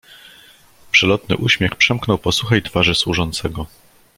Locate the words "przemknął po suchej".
1.75-2.61